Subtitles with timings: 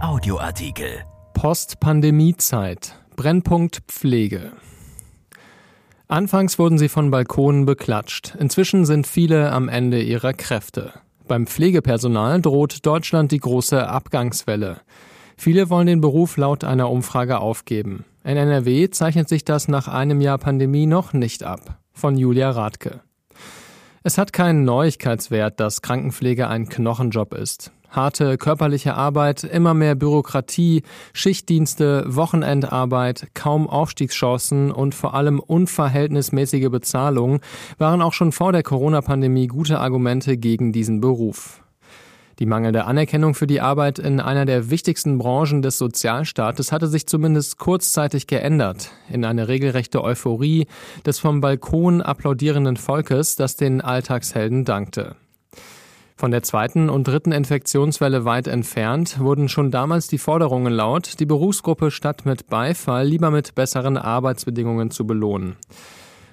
[0.00, 1.04] Audioartikel.
[1.34, 2.96] Post-Pandemie-Zeit.
[3.16, 4.52] Brennpunkt Pflege.
[6.08, 8.34] Anfangs wurden sie von Balkonen beklatscht.
[8.38, 10.94] Inzwischen sind viele am Ende ihrer Kräfte.
[11.28, 14.80] Beim Pflegepersonal droht Deutschland die große Abgangswelle.
[15.36, 18.06] Viele wollen den Beruf laut einer Umfrage aufgeben.
[18.24, 21.78] In NRW zeichnet sich das nach einem Jahr Pandemie noch nicht ab.
[21.92, 23.00] Von Julia Radke.
[24.02, 27.70] Es hat keinen Neuigkeitswert, dass Krankenpflege ein Knochenjob ist.
[27.90, 37.40] Harte körperliche Arbeit, immer mehr Bürokratie, Schichtdienste, Wochenendarbeit, kaum Aufstiegschancen und vor allem unverhältnismäßige Bezahlung
[37.78, 41.62] waren auch schon vor der Corona-Pandemie gute Argumente gegen diesen Beruf.
[42.40, 47.06] Die mangelnde Anerkennung für die Arbeit in einer der wichtigsten Branchen des Sozialstaates hatte sich
[47.06, 50.66] zumindest kurzzeitig geändert in eine regelrechte Euphorie
[51.04, 55.16] des vom Balkon applaudierenden Volkes, das den Alltagshelden dankte.
[56.20, 61.24] Von der zweiten und dritten Infektionswelle weit entfernt wurden schon damals die Forderungen laut, die
[61.24, 65.56] Berufsgruppe statt mit Beifall lieber mit besseren Arbeitsbedingungen zu belohnen.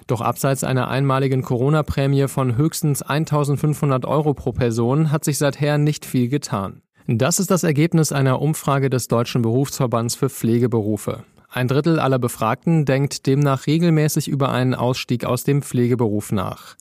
[0.06, 6.04] Doch abseits einer einmaligen Corona-Prämie von höchstens 1500 Euro pro Person hat sich seither nicht
[6.04, 6.82] viel getan.
[7.06, 11.24] Das ist das Ergebnis einer Umfrage des Deutschen Berufsverbands für Pflegeberufe.
[11.48, 16.76] Ein Drittel aller Befragten denkt demnach regelmäßig über einen Ausstieg aus dem Pflegeberuf nach.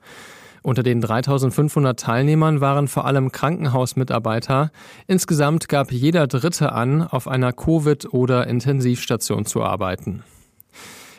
[0.68, 4.70] Unter den 3500 Teilnehmern waren vor allem Krankenhausmitarbeiter.
[5.08, 10.24] Insgesamt gab jeder Dritte an, auf einer Covid- oder Intensivstation zu arbeiten.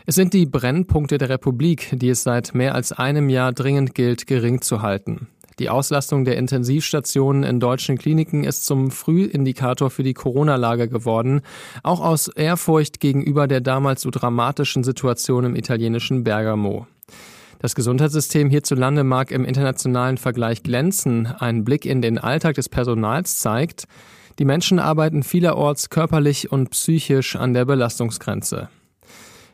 [0.04, 4.26] Es sind die Brennpunkte der Republik, die es seit mehr als einem Jahr dringend gilt,
[4.26, 5.28] gering zu halten.
[5.60, 11.40] Die Auslastung der Intensivstationen in deutschen Kliniken ist zum Frühindikator für die Corona-Lage geworden,
[11.82, 16.86] auch aus Ehrfurcht gegenüber der damals so dramatischen Situation im italienischen Bergamo.
[17.60, 21.26] Das Gesundheitssystem hierzulande mag im internationalen Vergleich glänzen.
[21.26, 23.88] Ein Blick in den Alltag des Personals zeigt,
[24.38, 28.68] die Menschen arbeiten vielerorts körperlich und psychisch an der Belastungsgrenze.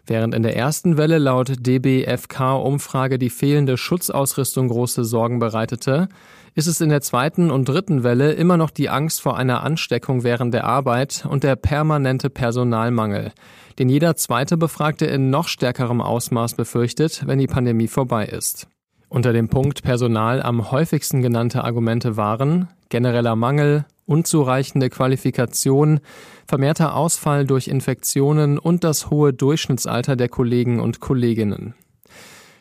[0.06, 6.08] Während in der ersten Welle laut DBFK-Umfrage die fehlende Schutzausrüstung große Sorgen bereitete,
[6.54, 10.22] ist es in der zweiten und dritten Welle immer noch die Angst vor einer Ansteckung
[10.22, 13.32] während der Arbeit und der permanente Personalmangel,
[13.78, 18.68] den jeder zweite Befragte in noch stärkerem Ausmaß befürchtet, wenn die Pandemie vorbei ist.
[19.14, 26.00] Unter dem Punkt Personal am häufigsten genannte Argumente waren genereller Mangel, unzureichende Qualifikation,
[26.48, 31.74] vermehrter Ausfall durch Infektionen und das hohe Durchschnittsalter der Kollegen und Kolleginnen.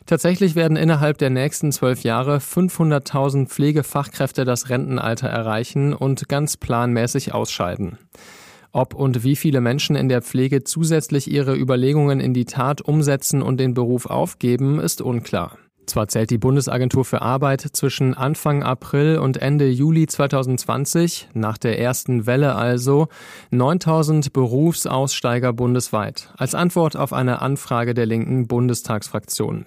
[0.06, 7.34] Tatsächlich werden innerhalb der nächsten zwölf Jahre 500.000 Pflegefachkräfte das Rentenalter erreichen und ganz planmäßig
[7.34, 7.98] ausscheiden.
[8.70, 13.42] Ob und wie viele Menschen in der Pflege zusätzlich ihre Überlegungen in die Tat umsetzen
[13.42, 15.58] und den Beruf aufgeben, ist unklar.
[15.94, 21.78] Zwar zählt die Bundesagentur für Arbeit zwischen Anfang April und Ende Juli 2020, nach der
[21.78, 23.06] ersten Welle also,
[23.52, 29.66] 9000 Berufsaussteiger bundesweit, als Antwort auf eine Anfrage der linken Bundestagsfraktion.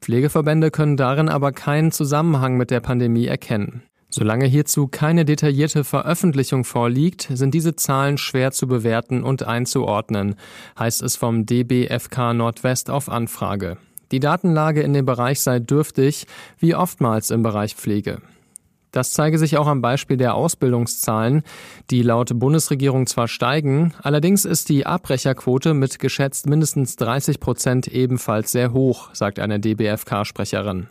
[0.00, 3.84] Pflegeverbände können darin aber keinen Zusammenhang mit der Pandemie erkennen.
[4.10, 10.34] Solange hierzu keine detaillierte Veröffentlichung vorliegt, sind diese Zahlen schwer zu bewerten und einzuordnen,
[10.76, 13.76] heißt es vom DBFK Nordwest auf Anfrage.
[14.12, 16.26] Die Datenlage in dem Bereich sei dürftig,
[16.58, 18.20] wie oftmals im Bereich Pflege.
[18.94, 21.42] Das zeige sich auch am Beispiel der Ausbildungszahlen,
[21.90, 28.52] die laut Bundesregierung zwar steigen, allerdings ist die Abbrecherquote mit geschätzt mindestens 30 Prozent ebenfalls
[28.52, 30.86] sehr hoch, sagt eine DBFK-Sprecherin.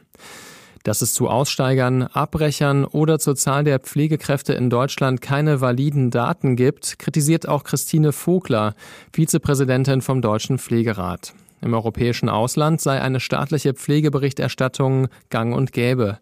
[0.83, 6.57] Dass es zu Aussteigern, Abbrechern oder zur Zahl der Pflegekräfte in Deutschland keine validen Daten
[6.57, 8.75] gibt, kritisiert auch Christine Vogler,
[9.13, 11.33] Vizepräsidentin vom Deutschen Pflegerat.
[11.63, 16.19] Im europäischen Ausland sei eine staatliche Pflegeberichterstattung gang und gäbe.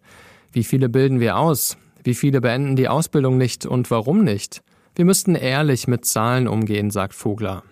[0.52, 1.76] Wie viele bilden wir aus?
[2.04, 4.62] Wie viele beenden die Ausbildung nicht und warum nicht?
[4.94, 7.64] Wir müssten ehrlich mit Zahlen umgehen, sagt Vogler.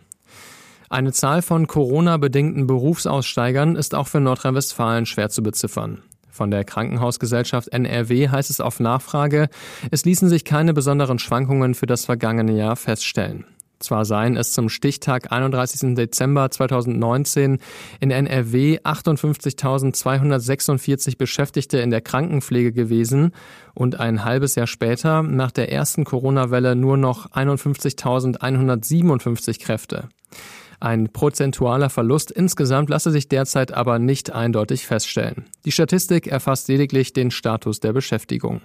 [0.89, 6.03] Eine Zahl von Corona-bedingten Berufsaussteigern ist auch für Nordrhein-Westfalen schwer zu beziffern.
[6.29, 9.49] Von der Krankenhausgesellschaft NRW heißt es auf Nachfrage,
[9.93, 13.45] es ließen sich keine besonderen Schwankungen für das vergangene Jahr feststellen.
[13.81, 15.95] Zwar seien es zum Stichtag 31.
[15.95, 17.61] Dezember 2019
[17.99, 23.33] in NRW 58.246 Beschäftigte in der Krankenpflege gewesen
[23.73, 30.11] und ein halbes Jahr später nach der ersten Corona-Welle nur noch 51.157 Kräfte.
[30.79, 35.47] Ein prozentualer Verlust insgesamt lasse sich derzeit aber nicht eindeutig feststellen.
[35.65, 38.61] Die Statistik erfasst lediglich den Status der Beschäftigung.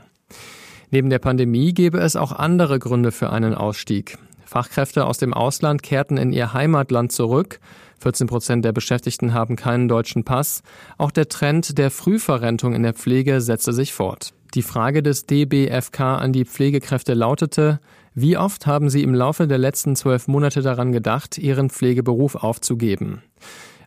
[0.91, 4.17] Neben der Pandemie gäbe es auch andere Gründe für einen Ausstieg.
[4.45, 7.59] Fachkräfte aus dem Ausland kehrten in ihr Heimatland zurück.
[7.99, 10.61] 14 Prozent der Beschäftigten haben keinen deutschen Pass.
[10.97, 14.33] Auch der Trend der Frühverrentung in der Pflege setze sich fort.
[14.53, 17.79] Die Frage des DBFK an die Pflegekräfte lautete,
[18.13, 23.21] wie oft haben Sie im Laufe der letzten zwölf Monate daran gedacht, Ihren Pflegeberuf aufzugeben?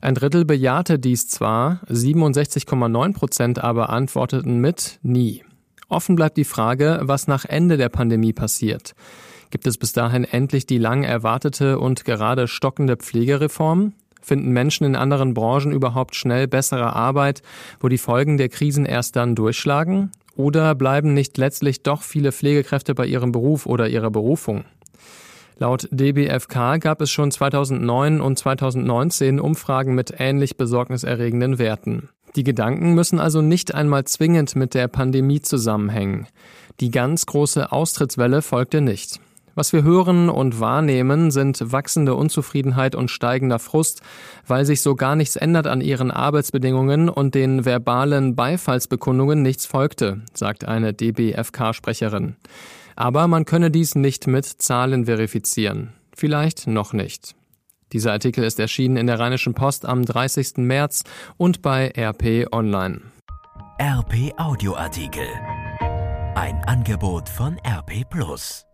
[0.03, 5.43] Ein Drittel bejahte dies zwar, 67,9 Prozent aber antworteten mit nie.
[5.89, 8.95] Offen bleibt die Frage, was nach Ende der Pandemie passiert.
[9.51, 13.95] Gibt es bis dahin endlich die lang erwartete und gerade stockende Pflegereform?
[14.21, 17.43] Finden Menschen in anderen Branchen überhaupt schnell bessere Arbeit,
[17.81, 20.11] wo die Folgen der Krisen erst dann durchschlagen?
[20.37, 24.65] Oder bleiben nicht letztlich doch viele Pflegekräfte bei ihrem Beruf oder ihrer Berufung?
[25.59, 32.11] Laut DBFK gab es schon 2009 und 2019 Umfragen mit ähnlich besorgniserregenden Werten.
[32.37, 36.29] Die Gedanken müssen also nicht einmal zwingend mit der Pandemie zusammenhängen.
[36.79, 39.21] Die ganz große Austrittswelle folgte nicht.
[39.59, 44.03] Was wir hören und wahrnehmen, sind wachsende Unzufriedenheit und steigender Frust,
[44.47, 50.21] weil sich so gar nichts ändert an ihren Arbeitsbedingungen und den verbalen Beifallsbekundungen nichts folgte,
[50.33, 52.37] sagt eine DBFK-Sprecherin.
[52.95, 55.93] Aber man könne dies nicht mit Zahlen verifizieren.
[56.15, 57.35] Vielleicht noch nicht.
[57.93, 60.59] Dieser Artikel ist erschienen in der Rheinischen Post am 30.
[60.59, 61.03] März
[61.37, 63.01] und bei RP Online.
[63.81, 65.27] RP Audioartikel.
[66.37, 68.68] Ein Angebot von RP Plus.